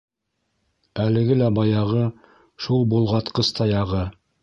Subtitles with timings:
[1.03, 2.07] Әлеге лә баяғы,
[2.67, 4.05] шул болғатҡыс таяғы.